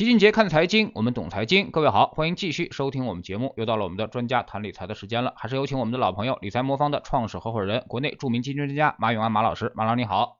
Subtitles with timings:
[0.00, 1.70] 齐俊杰看财经，我们懂财经。
[1.70, 3.52] 各位好，欢迎继续收听我们节目。
[3.58, 9.72] 又到了我们的专家谈理财的时间了，还是有请我们的老朋友理财魔方的创始合伙人、国内著名基金专家马永安马老师。
[9.74, 10.38] 马老师你好，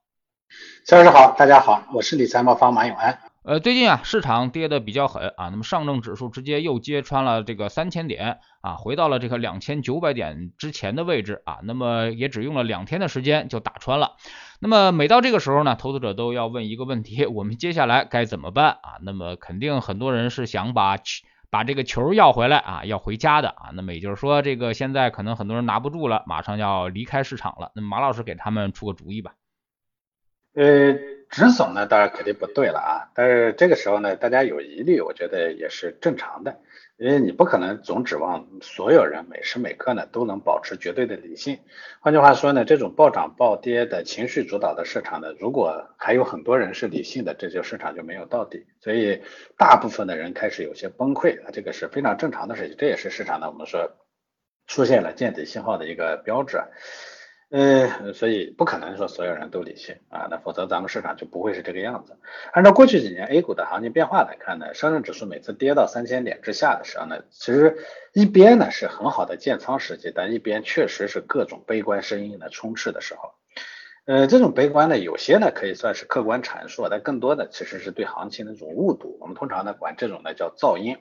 [0.87, 3.19] 肖老师好，大家好，我是理财魔方马永安。
[3.43, 14.15] 呃，最近啊，市场跌的比较狠啊，那么上证指数直接又揭穿了这个三千点啊，回到了这个两千九百点之前的位置啊，那么也只用了两天的时间就打穿了。
[14.63, 18.99] 那么每到这个时候呢，投资者都要问一个问题：我们接下来该怎么办啊？
[19.01, 20.97] 那么肯定很多人是想把
[21.49, 23.71] 把这个球要回来啊，要回家的啊。
[23.73, 27.71] 那么也就是说，这个现在可能很多人拿不住了，马上要离开市场了。
[27.73, 29.33] 那么马老师给他们出个主意吧。
[30.53, 30.93] 呃，
[31.31, 33.09] 止损呢，当然肯定不对了啊。
[33.15, 36.59] 但是这个时候呢，大家有疑虑，我觉得也是正常的，
[37.01, 41.57] 因为你不可能总指望所有人每时每刻呢都能保持绝对的理性。
[41.99, 48.67] 换句话说呢，这种暴涨暴跌的情绪主导的市场呢，如果还有很多人是理性的，这就市场就没有到底。
[48.81, 49.19] 所以
[49.57, 53.93] 大部分的人开始有些崩溃，这个是非常正常的事情，这也是市场呢我们说
[54.67, 56.59] 出现了见底信号的一个标志。
[57.51, 62.17] 呃，所以不可能说所有人都理性啊，那否则咱们市场就不会是这个样子。
[62.53, 67.77] 按照过去几年 A 股的行情变化来看呢，上证指数每次跌到三千点之下的时候呢，其实
[68.13, 73.33] 一边呢是很好的建仓时机，但一边确实是各种悲观声音的充斥的时候。
[74.05, 79.17] 呃，这种悲观呢，有些呢可以算是客观阐述，但更多的其实是对行情的一种误读。
[79.19, 80.97] 我们通常呢管这种呢叫噪音。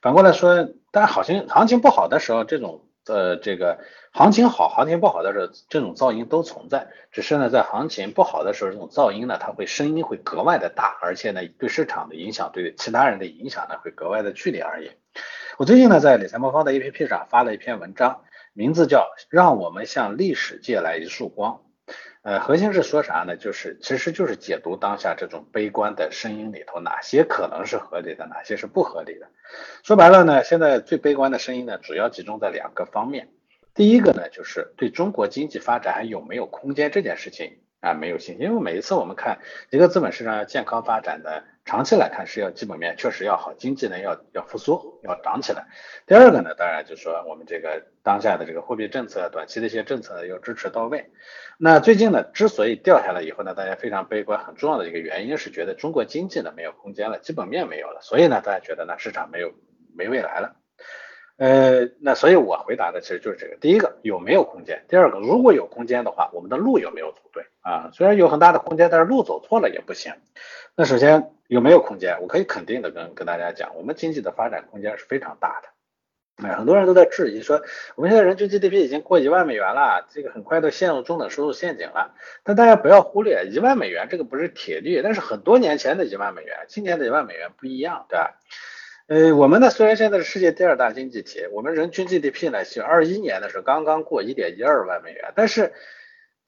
[0.00, 2.88] 反过来说，但行情行情不好的时候，这种。
[3.06, 3.80] 呃，这个
[4.12, 6.88] 行情好，行情不好的时候，这种噪音都存在。
[7.10, 14.90] 只是呢，在行情不好的时候，这种噪音呢，它会声音会格外的大，而且呢，对市场的影响，对其他人的影响呢，会格外的剧烈而已。
[15.58, 21.54] 我最近呢，在理财魔方的 APP 上发了一篇文章，名字叫《让我们向历史借来一束光》。
[22.22, 23.36] 呃，核心是说啥呢？
[23.36, 29.26] 就是其实就是解读当下这种悲观的声音里头，哪些可能是合理的，哪些是不合理的。
[29.82, 33.28] 说白了呢，现在最悲观的声音呢，主要集中在两个方面。
[33.74, 38.46] 第一个呢，就是对中国经济发展还有没有空间这件事情啊，没有信心。
[38.46, 41.42] 因为每一次我们看一个资本市场要健康发展的。
[41.64, 45.66] 长期来看是要基本面确实要好，经济呢要要复苏，要涨起来。
[46.06, 51.10] 第二个呢，当然就是说我们这个当下的这个货币政策，短期的一些政策要支持到位。
[51.58, 59.52] 那最近呢，之所以掉下来以后呢，大家非常悲观，很重要的一个原因是觉得中国经济呢没有空间了，基本面没有了，所以呢，大家觉得呢市场没有
[59.94, 60.56] 没未来了。
[61.36, 64.84] 呃，那所以我回答的其实就是这个：第一个有没有空间？
[64.88, 67.90] 第二个如果有空间的话，我们的路有没有走对啊？
[67.92, 70.12] 虽然有很大的空间，但是路走错了也不行。
[70.76, 71.30] 那首先。
[71.48, 72.16] 有没有空间？
[72.22, 76.48] 我可以肯定的跟跟大家讲，我们经济的发展空间是非常大的。
[76.48, 77.60] 哎，很多人都在质疑说，
[77.94, 82.14] 我们现在人均 GDP 已经过一万美元了，这个很快都陷入中等收入陷阱了。
[82.42, 88.38] 但大家不要忽略，一万美元这个不是铁律，但是很多年前的一万美元，今年的一万美元不一样，对吧？
[89.12, 95.74] 呃，我们呢虽然现在是世界第二大经济体，我们人均 GDP 呢是二一年的时候刚刚过一点一二万美元，但是。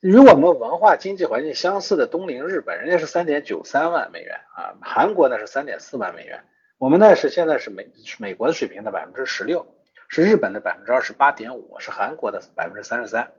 [0.01, 6.45] 与我们文化经济环境相似的东邻日本，人家是三点九三万美元啊，韩国呢是三点四万美元，
[6.77, 7.87] 我们呢是现在是美
[8.19, 9.67] 美国的水平的百分之十六，
[10.09, 13.33] 是日本的百分之二十八点五，是韩国的百分之三十三，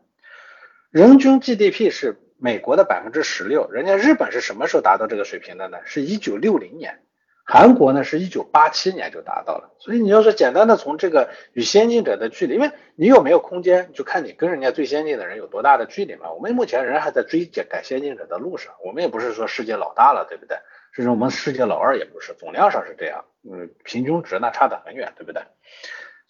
[0.90, 5.78] 人均 GDP 是美国的百分之十六，人家日本是什么时候达到这个水平的呢？
[5.86, 7.05] 是一九六零年。
[7.48, 16.32] 韩国呢是一九八七年就达到了，所以你要说简单的从这个与先进者的距离，因为你有没有空间，就看你跟人家最先进的人有多大的距离嘛。
[16.32, 20.58] 我们目前人还在追赶先进者的路上，我们也不是说世界老大了，对不对？
[20.92, 25.44] 甚至我们世界老二也不是，总量上是这样，嗯，平均值那差得很远，对不对？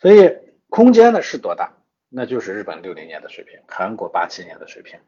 [0.01, 0.37] 所以
[0.67, 1.71] 空间呢是多大？
[2.09, 4.99] 那就是日本六零年的水平，韩国八七年的水平，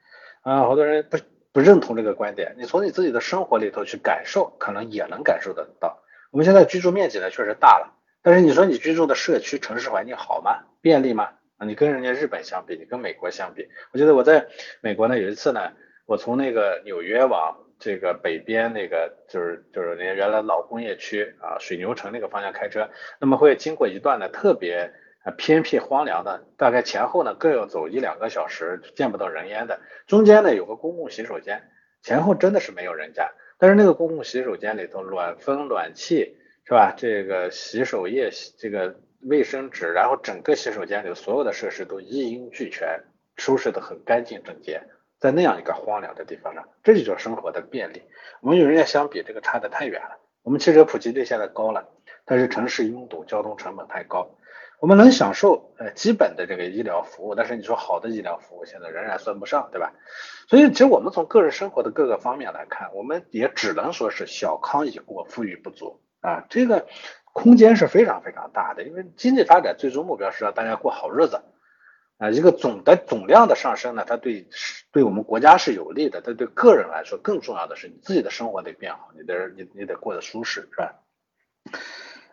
[0.42, 1.18] 啊，好多人不。
[1.58, 6.04] 不认同这个观点，你从你自己的生活里头去感受，可能也能感受得到。
[6.30, 10.66] 我们现在居住面积呢确实大了，但是你说你居住的社区城市环境好吗？
[10.82, 11.30] 便利吗？
[11.58, 14.46] 啊，你跟人家日本相比，你跟美国相比，我觉得我在
[14.82, 15.72] 美国呢有一次呢，
[16.06, 22.88] 我从那个纽约往这个北边那个就是就是那原来老工业区啊水牛城那个方向开车，
[23.20, 24.94] 那么会经过一段呢特别。
[25.32, 29.80] 偏僻荒凉的，大概前后呢各要走一两个小时，见不到人烟的。
[30.06, 31.70] 中间呢有个公共洗手间，
[32.02, 33.32] 前后真的是没有人家。
[33.58, 36.94] 但是那个公共洗手间里头，暖风、暖气是吧？
[36.96, 43.04] 这个洗手液、这个卫生纸，然后整个洗手间里所有的设施都一应俱全，
[43.36, 44.82] 收拾的很干净整洁。
[45.20, 48.04] 在那样一个荒凉的地方上，这就叫生活的便利。
[48.42, 50.20] 我们与人家相比，这个差的太远了。
[50.44, 51.90] 我们汽车普及率现在高了，
[52.26, 54.30] 但是城市拥堵，交通成本太高。
[54.80, 59.94] 我们能享受呃基本的这个医疗服务，但是你说好的医疗服务现在仍然算不上，对吧？
[60.48, 66.88] 所以其实我们从个人生活的各个方面来看，我们也只能说是小康已过，富裕不足啊，这个
[67.34, 71.42] 空间是非常非常大的，因为经济发展最终目标是让大家过好日子
[72.20, 74.48] 啊，一个总的总量的上升呢，它对
[74.92, 80.96] 对我们国家是有利的，但对个人来说更重要的是你自己的生活得变好，你得你你得过得舒适，是吧？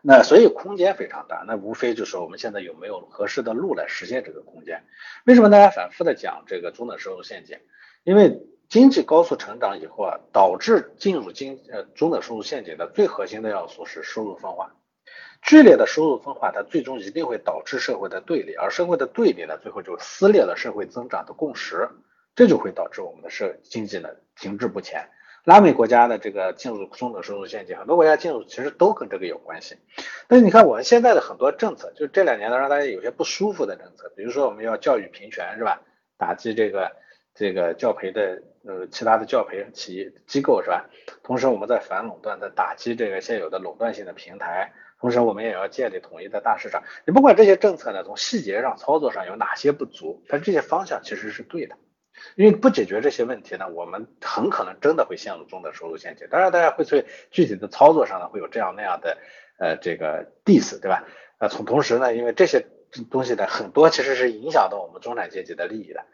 [0.06, 4.85] 那所以空间非常大，那无非就是我们现在有没有合适的路来实现这个空间？
[5.25, 7.59] 为什么大家反复的讲这个中等收入陷阱？
[8.03, 14.75] 因为经济高速成长以后啊，导致进入经呃中等收入陷阱的最核心的要素是收入分化。
[15.41, 21.89] 剧烈的收入分化，它最终一定会导致社会的对立，而社会的对立呢，最后就撕裂了社会增长的共识，
[22.35, 25.09] 这就会导致我们的社经济呢停滞不前。
[25.44, 29.76] 拉美国家的这个进入中等收入陷阱，很多国家进入其实都跟这个有关系。
[30.26, 35.82] 但是你看我们现在的很多政策，就这两年呢让大家有些不舒服的政策，比如说我们要教育平权是吧？
[36.17, 36.93] 打击这个
[37.35, 40.88] 这个教培的呃其他的教培企业机构是吧？
[41.23, 46.82] 同时我们在反垄断，在打击这个现有的垄断性的平台，同时我们也要建立统一的大市场。
[47.06, 51.76] 你不管这些政策呢，从细节上操作上有哪些不足，但这些方向其实是对的。
[52.37, 56.26] 因为不解决这些问题呢，我们很可能真的会陷入中等收入陷阱。
[56.31, 59.19] 当然，大家会在具体的操作上呢，会有这样那样的
[59.59, 61.05] 呃这个 diss，对吧？
[61.38, 62.65] 呃，从同时呢，因为这些
[63.11, 66.05] 东西呢，很多其实是影响到我们中产阶级的利益的。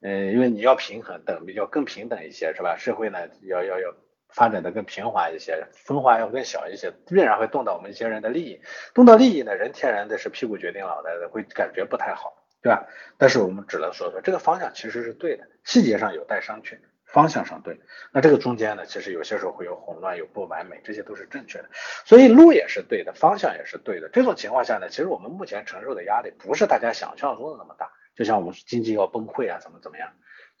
[0.00, 2.76] 嗯，因为你要平衡等比较更平等一些，是吧？
[2.76, 3.94] 社会呢要要要
[4.28, 8.60] 发展的更平滑一些，分化要更小一些，必然会动到我们一些人的利益。
[8.94, 12.41] 动到利益呢，人天然的是屁股决定脑袋的，会感觉不太好。
[12.62, 12.86] 对吧？
[13.18, 17.80] 但是我们只能说说这个方向其实是对的，细节上有待商榷，方向上对。
[18.12, 21.68] 那这个中间呢，其实有些时候会有混乱，有不完美，这些都是正确的。
[22.04, 24.08] 所以路也是对的，方向也是对的。
[24.08, 27.90] 这种情况下呢，其实我们目前承受的压力不是大家想象中的那么大。
[28.14, 30.12] 就像我们经济要崩溃啊，怎么怎么样，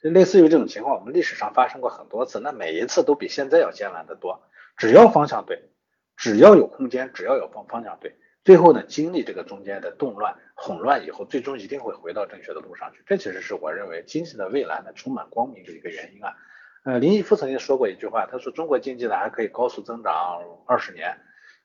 [0.02, 4.42] 就类似于这种情况，我们历史上发生过很多次，那每一次都比现在要艰难得多。
[4.76, 5.70] 只要方向对，
[6.16, 8.16] 只要有空间，只要有方方向对。
[8.44, 13.02] 最后呢，经历这个中间的动乱、混乱以后，最终一定会回到正确的路上去。
[13.06, 16.34] 这其实是我认为经济的未来呢充满光明的一个原因啊。
[16.84, 21.16] 呃，林毅夫曾经说过一句话，他说中国经济呢还可以高速增长二十年。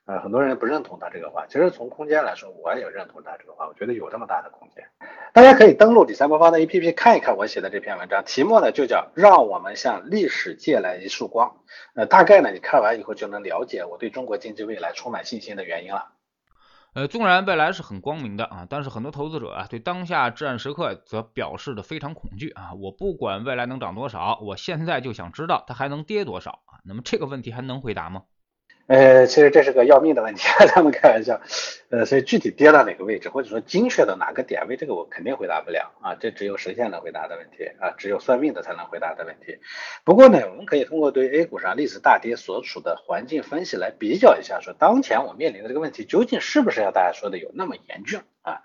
[0.06, 4.86] 呃，很多人不认同他这个话，其实从空间来说，我也认同他这个话，我觉得有这么大的空间。
[5.34, 11.58] 大家可以登录理财魔方的 APP 看一看我写的这篇文章，题目呢就叫让我们向历史借来一束光。
[11.96, 16.14] 呃，大概呢你看完以后就能了解我对中国经济未来充满信心的原因了。
[16.98, 22.74] 呃，纵然未来是很光明的啊，但是很多投资者啊，对当下至暗时刻则表示的非常恐惧啊。
[22.74, 26.82] 我不管未来能涨多少，我现在就想知道它还能跌多少啊。
[26.86, 28.24] 那么这个问题还能回答吗？
[28.88, 31.42] 呃，其实这是个要命的问题， 他们开玩笑。
[31.90, 36.16] 呃，所以具体跌到哪个位置，或者说精确到哪个点位，这个我肯定回答不了啊。
[36.16, 39.60] 这只有神仙能回答的问题啊，只有算命的才能回答的问题。
[40.06, 48.62] 不过呢，我们可以通过对 A 股上历史大跌所处的环境分析来比较一下，说当前我面临的这个问题究竟是不是像大家说的有那么严峻啊？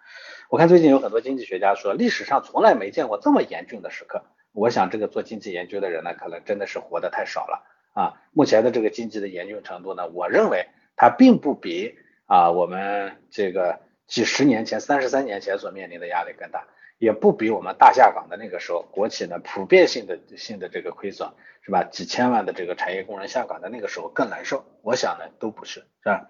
[0.50, 4.22] 我看最近有很多经济学家说，历史上从来没见过这么严峻的时刻。
[4.52, 7.71] 我想这个做经济研究的人呢，可能真的是活得太少了。
[7.92, 10.66] 啊，目前的这个经济的严峻程度呢，我认为
[10.96, 11.94] 它并不比
[12.26, 16.66] 啊我们这个几十年前、三十三年前所面临的压力更大，
[16.98, 21.28] 也不比我们大下岗的那个时候国企呢普遍性的性的这个亏损
[21.62, 21.84] 是吧？
[21.84, 24.64] 几千万的这个产业工人下岗的那个时候更难受。
[24.82, 26.28] 我想呢，都不是是吧？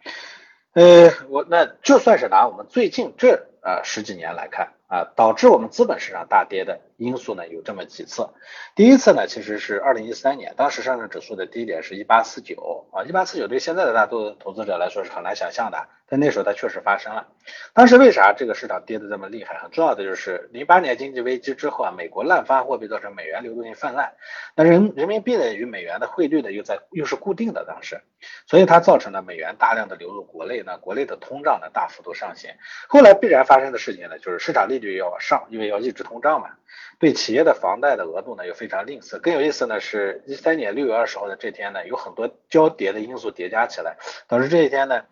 [0.75, 4.73] 呃，我那就算是拿我们最近这呃十几年来看。
[4.93, 8.29] 啊，导致我们资本市场大跌的因素呢有这么几次。
[8.75, 17.27] 第一次呢，其实是二零一三年，当时上证指数的低点是一八四九啊，一八四九对现在的大多投资者来说是很难想象的，但那时候它确实发生了。
[17.73, 19.57] 当时为啥这个市场跌得这么厉害？
[19.57, 24.13] 很重要的就是零八年经济危机之后啊，美国滥发货币造成美元流动性泛滥，
[24.55, 28.03] 那人人民币呢与美元的汇率呢又在又是固定的当时，
[28.47, 32.51] 所以它造成了美元大量的流入国内呢，国内的通胀呢大幅度上行。
[32.89, 36.51] 后来必然发生的事情呢，就是市场利率要往上，因为要抑制通胀嘛。
[36.99, 39.19] 对企业的房贷的额度呢又非常吝啬。
[39.19, 43.97] 更有意思呢，是一三年六月二十号的这天呢，有很多交叠的因素叠加起来，
[44.29, 45.03] 导致这一天呢，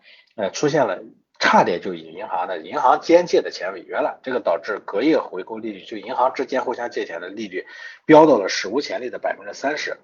[0.41, 1.03] 呃，出现了
[1.37, 7.67] 差点就以银行的银行间借的钱违约了，这个导致隔夜回购利率就银行之间互相借钱的利率
[8.05, 9.97] 飙到了史无前例的百分之三十，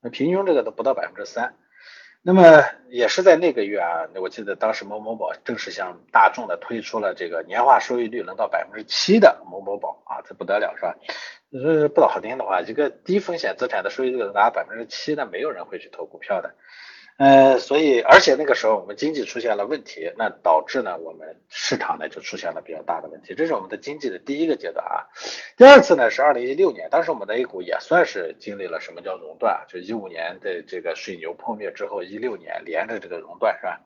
[0.00, 1.54] 那平均这个都不到百分之三。
[2.22, 10.96] 那么也是在那个月啊，我记得当时某某宝正式向大众的推出了这个年化收益率能到百分之七的某某宝啊，这不得了是吧？
[11.52, 16.54] 这不好听的话，一个低风险资产的收益率能达百分之七，那没有人会去投股票的。
[17.16, 25.06] 呃，所以而且那个时候我们经济出现了问题，那导致呢我们市场呢就出现了比较大的问题，这是我们的经济的第一个阶段啊。
[25.56, 33.80] 第二次呢是二零一六年，当时我们的 A 股也算是经历了什么叫熔断，就一五年的这个水牛破灭之后，一六年连着这个熔断是吧？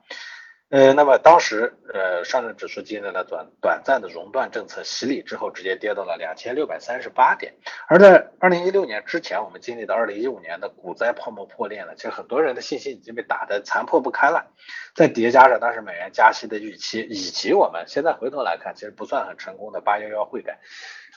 [0.69, 7.55] 呃，那么当时呃上证指数经历了短短暂的熔断政策洗礼之后，直接跌到了两千六百三十八点。
[7.87, 14.45] 而在二零一六年之前，我们经历的二零一五年的股灾泡沫破裂了，其实很多人的信心已经被打得残破不堪了。
[14.93, 20.59] 再叠加上当时美元加息的预期，以及我们现在回头来看，其实不算很成功的八幺幺汇改，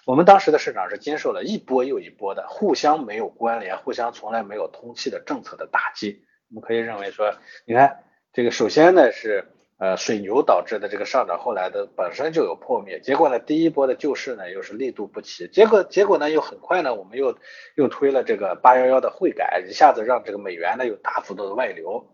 [0.07, 6.25] 我们当时的市场是经受了一波又一波的互相没有关联、互相从来没有通气的政策的打击。
[6.49, 7.35] 我们可以认为说，
[7.67, 8.05] 你看。
[8.35, 9.45] 这个首先呢是
[9.77, 17.37] 呃水牛导致的这个上涨，后来的本身就有破灭，结果呢第一波的救市呢又是力度不齐，结果结果呢又很快呢我们又
[17.75, 22.09] 又推了这个八幺幺的汇改，一下子让这个美元呢有大幅度的外流，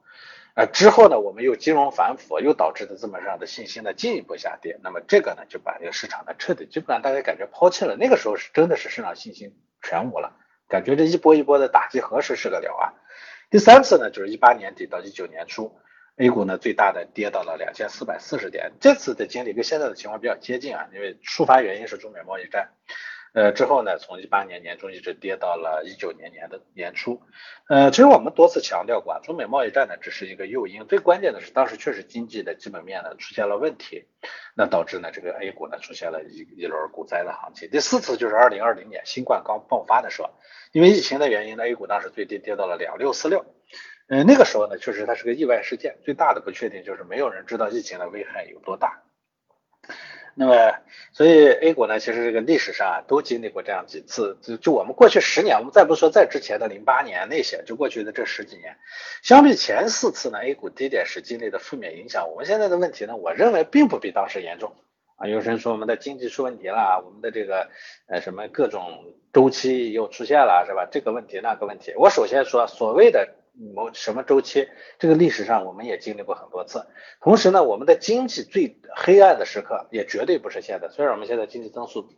[0.55, 10.33] 呃之后呢我们又金融反腐，又导致的资本市场的信心呢进一步下跌，那么这个呢就把这个市场呢彻底基本上大家感觉抛弃了，那个时候是真的是市场信心全无了，
[10.67, 12.91] 感觉这一波一波的打击何时是个了啊？
[13.51, 15.79] 第三次呢就是一八年底到一九年初。
[16.19, 22.71] A 股呢最大的跌到了两千四百四十点，这次的经历跟现在的情况比较接近啊，因为触发原因是中美贸易战，
[23.35, 27.23] 呃之后呢从一八年年中一直跌到了一九年年的年初，
[27.69, 34.07] 呃其实我们多次强调过，啊，中美贸易战呢只是一个诱因，最关键的是当时确实经济的基本面呢出现了问题，
[34.57, 37.71] 那导致呢这个 A 股呢出现了一一轮股灾的行情。
[37.71, 40.31] 第四次就是二零二零年新冠刚爆发的时候，
[40.73, 43.47] 因为疫情的原因呢 A 股当时最低跌到了两六四六。
[44.09, 49.03] 嗯，那个时候呢，确实它是个意外事件，最大的不确定就是没有人知道疫情的危害有多大。
[50.35, 50.75] 那么，
[51.13, 54.39] 所以 A 股呢，其实这个历史上啊，都经历过这样几次。
[54.41, 58.77] 就就我们过去十年，我们再不说在之前的零八年那些，就过去的这十几年，
[59.21, 64.73] 相比前四次呢，A 股低点时经历的负面影响，我们现在的问题呢，我认为并不比当时严重
[65.17, 65.27] 啊。
[65.27, 67.69] 有人说我们的经济出问题了，我们的这个
[68.07, 70.87] 呃什么各种周期又出现了，是吧？
[70.91, 73.35] 这个问题那个问题，我首先说所谓的。
[73.75, 74.69] 某什么周期？
[74.99, 76.87] 这个历史上我们也经历过很多次。
[77.21, 80.89] 同时呢，我们的经济最黑暗的时刻也绝对不是现在。
[80.89, 82.09] 虽然我们现在经济增速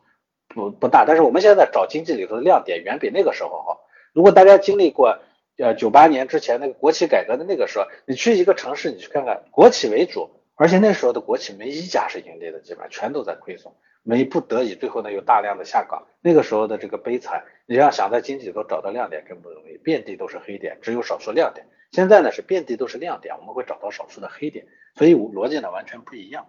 [0.49, 3.81] 不不大，但是我们现在找经济里头的亮点远比那个时候好。
[4.13, 5.19] 如果大家经历过
[5.57, 13.73] 呃九八年之前那个国企改革的那个时候，你去一个城市，你去看看国企为主，而且那时候的国企没一家是盈利的，基本上全都在亏损。
[14.03, 21.67] 没不得已，最后呢又大量的下岗，那个时候的这个悲惨，你要想在经济里头找到亮点更不容易，遍地都是黑点，只有少数亮点。
[21.93, 26.49] 现在呢是遍地都是亮点，我们会找到少数的黑点，所以逻辑呢完全不一样。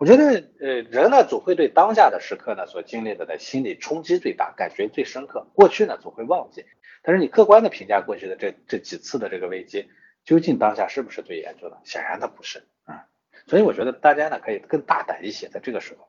[0.00, 5.46] 我觉得呃人呢总会对当下的时刻呢所经历的的心理冲击最大，感觉最深刻。
[5.54, 6.64] 过去呢总会忘记，
[7.02, 9.88] 但是你客观的评价过去的这这几次的这个危机，
[10.24, 11.78] 究竟当下是不是最严重的？
[11.84, 13.06] 显然它不是啊。
[13.46, 16.08] 所以我觉得大家呢可以更大胆一些，在这个时候。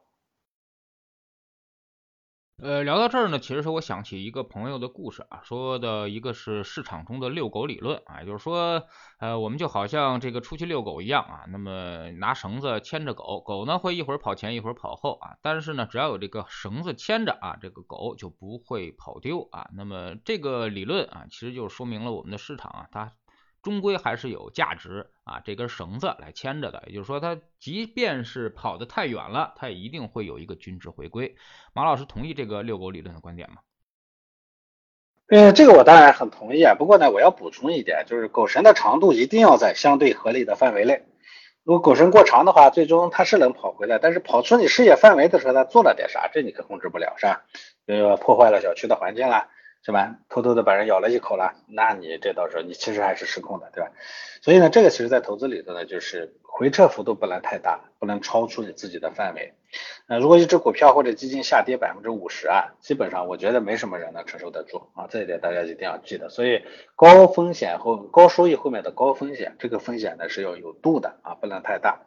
[2.61, 8.83] 呃，聊到这儿呢，其实是我想起一个朋友的故事啊，说的一个是市场中的遛狗理论啊，就是说，
[9.19, 19.69] 呃，我们就好像这个出去遛狗一样啊，那么拿绳子牵着狗狗呢，会一会儿跑前一会儿跑后啊，但是呢，只要有这个绳子牵着啊，这个狗就不会跑丢啊。
[19.73, 23.13] 那么这个理论啊，其实就说明了我们的市场啊，它。
[23.61, 31.35] 终归还是有价值啊，这根绳子来牵着的，也就是说，它即便是跑得太远了，它也一定会有一个均值回归。
[31.73, 33.57] 马老师同意这个遛狗理论的观点吗？
[35.27, 36.73] 呃，这个我当然很同意啊。
[36.73, 41.05] 不过呢，我要补充一点，就是狗绳的长度一定要在相对合理的范围内。
[41.63, 47.45] 如果狗绳过长的话，最终它是能跑回来，但是跑出你视野范围的时候，它做了点啥，这你可控制不了，是吧？
[47.85, 49.47] 呃，破坏了小区的环境了。
[49.81, 50.17] 是吧？
[50.29, 53.91] 偷偷的把人咬了一口了，那你这到时候你其实还是失控的，对吧？
[54.41, 59.53] 所以呢，这个其实在投资里头呢，就是回撤幅度不能太大，不能超出你自己的范围。
[60.07, 66.27] 呃，如果一只股票或者基金下跌百分之五十啊，基本上我觉得没什么人能承受得住啊，这一点大家一定要记得。
[66.27, 66.61] 所以
[66.97, 72.01] 高风险后高收益后面的高风险，这个风险呢是要有度的啊，不能太大。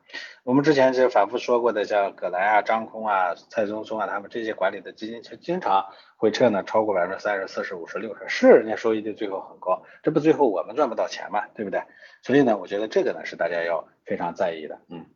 [0.45, 5.87] 我们之前就反复说过的，像葛兰啊、张空啊、蔡宗松啊，他们这些管理的基金，经经常
[6.19, 11.81] 回撤呢，超过百分之三十、四十、五十、六十，是人家收益率最后很高，这不最后我们赚不到钱嘛，对不对？
[12.23, 15.07] 所以呢，我觉得这个呢是大家要非常在意的，嗯。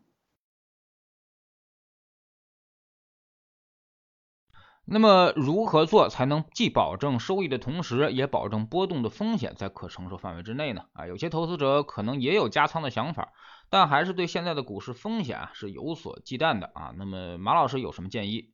[4.88, 10.84] 那么如何做才能既保证收益的同时，也保证波动的风险在可承受范围之内呢？
[10.92, 13.32] 啊，有些投资者可能也有加仓的想法，
[13.68, 16.94] 但还是对现在的股市风险啊是有所忌惮的啊。
[16.96, 18.52] 那么马老师有什么建议？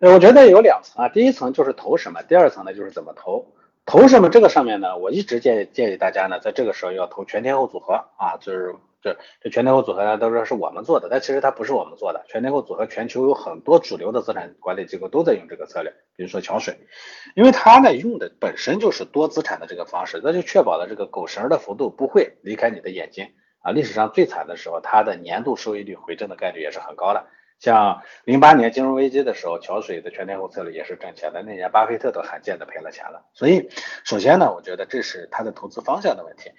[0.00, 3.54] 呃，我觉得有两层啊，第一层就是投什么，第二层呢就是怎么投。
[3.86, 8.74] 投什么这个上面呢，我一直建建议大家呢，在这个时候要投全天候组合啊，就是。
[9.02, 12.24] 这这全天候组合呢，都说是我们做的，但其实它不是我们做的。
[12.26, 16.76] 全天候组合，全球有很多主流的资产管理机构都在用这个策略，比如说桥水，
[17.36, 23.28] 因为它呢用的本身就是多资产的这个方式，那就确保了这个狗绳的幅度不会离开你的眼睛
[23.60, 27.26] 啊，历史上最惨的时候，它的年度收益率回正的概率也是很高的。
[27.58, 33.24] 像零八年金融危机的时候，桥水的全天候策略也是赚钱的，那年巴菲特都罕见的赔了钱了。
[33.32, 33.68] 所以，
[34.04, 36.50] 首先呢，我觉得这是他的投资方向的问题。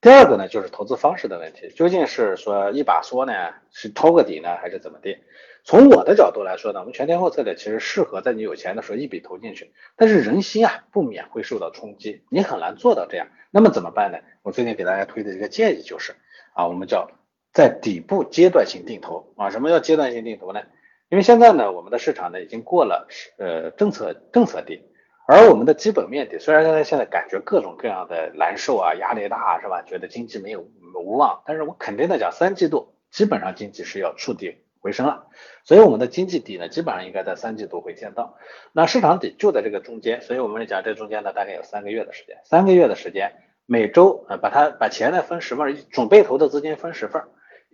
[0.00, 3.32] 第二个呢，就是投资方式的问题，究竟是说一把梭呢，
[3.72, 5.18] 是抄个底呢，还是怎么地？
[5.64, 13.26] 从我的角度来说呢，我们全天候策略其实适合在你有钱的时候一笔投进去，但是人心啊，不免会受到冲击，你很难做到这样。
[13.50, 14.18] 那么怎么办呢？
[14.42, 16.14] 我最近给大家推的这个建议就是
[16.54, 17.10] 啊，我们叫
[17.56, 19.48] 在底部阶段性定投啊。
[19.48, 20.60] 什么叫阶段性定投呢？
[21.08, 23.08] 因为现在呢，我们的市场呢已经过了
[23.38, 24.82] 呃政策政策底。
[25.26, 29.82] 而我们的基本面底，虽然现在现在感觉各种各样的难受啊，压力大是吧？
[29.82, 35.26] 觉得经济没有无望，但是我肯定的讲，三季度基本上经济是要触底回升了，
[35.64, 38.36] 所以我们的经济底呢，基本上应该在三季度会见到。
[38.72, 43.32] 那市场底就在这个中间，所以我们讲这中间呢，大概有三个月的时间，三个月的时间，
[43.66, 47.24] 每周啊把它把钱呢分十份，准备投的资金分十份，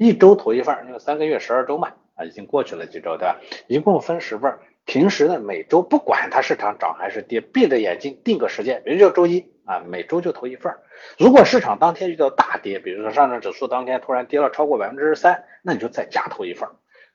[0.02, 3.40] 一周投一份，因为三个月十二周嘛，啊已经过去了几周对吧？
[3.68, 4.52] 一共分十份。
[4.84, 10.74] 平时呢，每周不管它市场涨还是跌，闭着眼睛定个时间，比如就周一啊，每周就投一份。
[11.20, 16.68] 如果市场当天遇到大跌，比如说上证指数当天突然跌了超过百分之三，那你就再加投一份。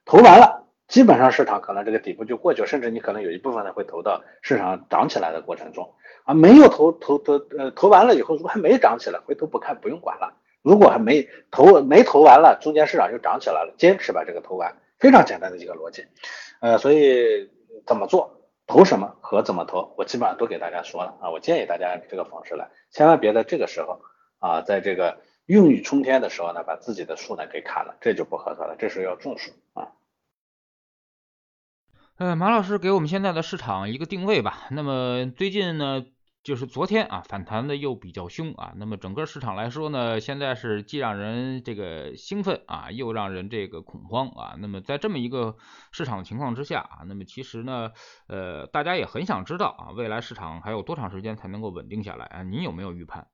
[0.05, 6.33] 投完了，基本上市场可能这个底部就过去，甚至你可能有一部分呢会投到市场涨起来的过程中啊。
[6.33, 10.37] 没有投投投呃投完了以后，如果还没涨起来，回头不看不用管了。
[10.67, 16.05] 如果还没投没投完了，中间市场就涨起来了，坚持把这个投完，非常简单的一个逻辑。
[16.59, 17.49] 呃，所以。
[17.85, 21.29] 怎么做，投什么和怎么投，我基本上都给大家说了啊。
[21.29, 24.01] 我建议大家这个方式来，千万别在这个时候
[24.39, 28.75] 啊，在这个孕育冲天的时候呢，把自己的树呢给砍了，这就不合算了。
[28.77, 29.93] 这时候要种树啊。
[32.17, 34.67] 呃，马老师给我们现在的市场一个定位吧。
[34.71, 36.03] 那么最近呢？
[36.47, 44.55] 就是昨天啊，反弹的又比较凶啊，那么整个市场来说呢，现在是既让人这个兴奋啊，又让人这个恐慌啊。
[44.57, 45.57] 那么在这么一个
[45.91, 47.91] 市场情况之下啊，那么其实呢，
[48.29, 52.43] 呃，大家也很想知道啊，未来市场还有多长时间才能够稳定下来啊？
[52.43, 53.27] 你有没有预判？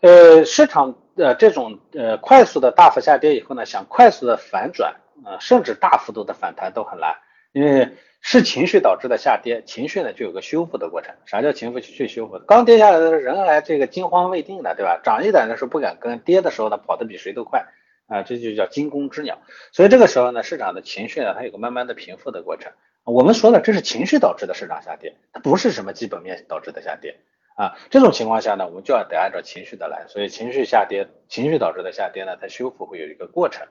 [0.00, 7.14] 呃，市场的这种呃快速的大幅下跌以后呢，想快速的反转啊，甚至大幅度的反弹都很难，
[7.52, 7.96] 因为。
[8.28, 11.14] 是情绪导致的下跌，情绪呢就有个修复的过程。
[11.26, 12.40] 啥叫情绪去修复？
[12.40, 15.00] 刚跌下来的时候人还这个惊慌未定的，对吧？
[15.04, 17.66] 涨一点的时候不敢跟，跌的时候呢跑得比谁都快
[18.08, 19.38] 啊，这就叫惊弓之鸟。
[19.70, 22.72] 所以这个时候呢，市场的情绪呢它有个慢慢的平复的过程。
[23.04, 27.20] 我们说的这是情绪导致的市场下跌，它不是什么基本面导致的下跌。
[27.54, 33.68] 啊，这种情况下呢，我们就要得按照情绪的来，所以情绪下跌，情绪导致的下跌呢，它修复会有一个过程。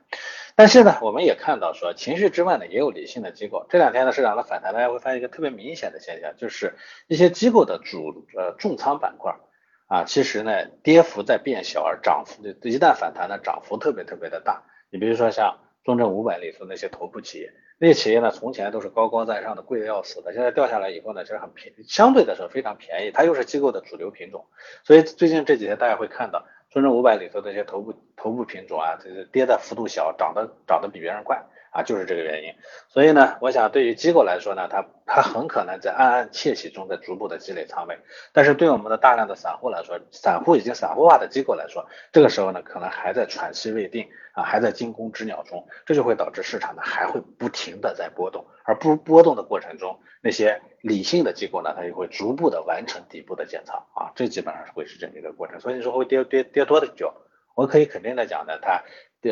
[0.55, 3.65] 但是呢，我们也看到说，情绪之外呢，也有理性的机构。
[3.69, 6.75] 这两天的市场的反弹，大家会发现一个特别明显的现象，就是
[7.07, 9.35] 一些机构的主呃重仓板块
[9.87, 14.63] 啊，其实呢跌幅在变小，而涨幅的一旦反弹呢，涨幅特别特别的大。
[14.89, 17.51] 你比如说像中证五百里头那些头部企业。
[17.77, 24.45] 那些企业呢，从前都是高高在上的，贵的要死的，现在掉下来以后呢，其实很便，相对来说非常便宜，它又是机构的主流品种，
[24.85, 31.41] 所以最近这几天大家会看到，中证五百里头那些头部头部品种啊，这个跌的幅度小，涨的涨的比别人快。
[31.75, 32.55] 啊，就是这个原因，
[32.87, 37.99] 所以呢，我想对于机构来说呢，它它很可能在暗暗窃喜中在逐步的积累仓位，
[38.31, 53.85] 但是对我们的大量的散户来说，散户已经散户化的机构来说，这个时候呢，可能还在喘息未定啊，还在惊弓之鸟中，这就会导致市场呢还会不停的在波动，而不波动的过程中，那些理性的机构呢，它就会逐步的完成底部的建仓。
[53.93, 57.13] 啊，这基本上是会是这么一个过程，所以你说会跌跌跌多的久，
[57.53, 58.81] 我可以肯定的讲呢，它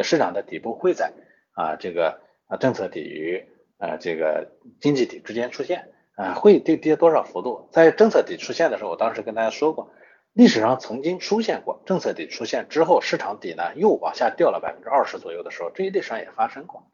[0.03, 1.13] 市场的底部会在
[1.53, 2.19] 啊这个。
[2.57, 3.45] 政策底与
[3.77, 7.69] 呃这个经济底之间出现啊，会跌跌多少幅度？
[7.71, 9.91] 在政策底出现的时候，我当时跟大家说过，
[10.33, 16.87] 历史上曾经出现过政策底出现之后，市场底呢又往下掉了百分之二十左右的时候，这一历史上也发生过。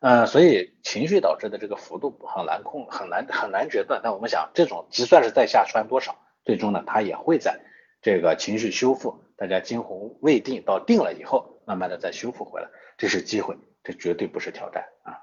[0.00, 4.00] 呃，所以情绪导致的这个幅度很难控，很难很难决断。
[4.02, 7.58] 但我们想，这种就算是在下穿多少，最终呢，它也会在
[8.00, 13.56] 这个情绪修复，大家惊魂未定到定了以后，慢慢的再修复回来，这是机会。
[13.88, 15.16] 这绝对不是挑战啊！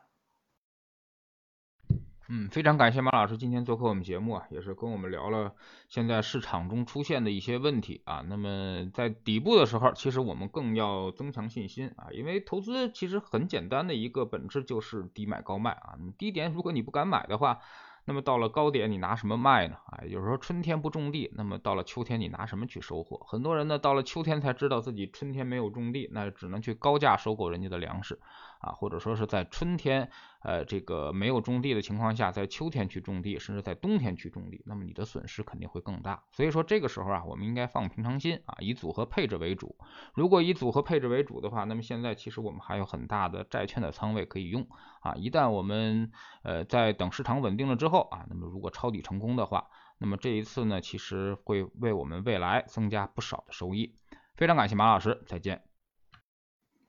[2.27, 5.53] 嗯，非常感谢马老师今天做客我们节目啊，也是跟我们聊了
[5.87, 8.25] 现在市场中出现的一些问题啊。
[8.27, 15.99] 那么在底部的时候，其实我们更要增强信心啊，因为投资其实很简单的一个本质就是低买高卖啊。
[16.17, 17.59] 低点如果你不敢买的话，
[18.05, 19.75] 那么到了高点，你拿什么卖呢？
[19.87, 23.17] 啊，有时候春天不种地，那么到了秋天，你拿什么去收获？
[23.27, 28.19] 很多人呢，到了秋天才知道自己春天没有种地，那只能去高价收购人家的粮食，
[28.59, 30.09] 啊，或者说是在春天
[30.45, 36.23] 呃这个没有种地的情况下，在秋天去种地，甚至在冬天去种地，那么你的损失肯定会更大。
[36.31, 39.75] 所以说这个时候啊，我们应该放平常心啊，以组合配置为主。
[40.13, 44.67] 如果以组合配置为主的话，那么现在其实我们还有很大的债券的仓位可以用
[45.01, 45.15] 啊。
[45.15, 46.11] 一旦我们
[46.43, 53.97] 呃在等市场稳定了之后啊，那么如果抄底成功的话，那么这一次呢，其实会为我们未来增加不少的收益。
[54.35, 55.63] 非常感谢马老师，再见。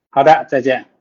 [0.09, 0.96] 好的，再见。